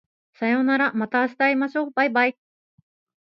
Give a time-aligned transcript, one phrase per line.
[0.33, 2.35] さようならまた明日会いましょう baibai